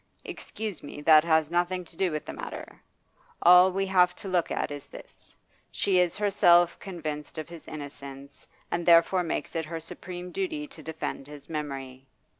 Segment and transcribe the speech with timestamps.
[0.25, 2.81] 'Excuse me, that has nothing to do with the matter.
[3.43, 5.35] All we have to look at is this.
[5.69, 10.81] She is herself convinced of his innocence, and therefore makes it her supreme duty to
[10.81, 12.07] defend his memory.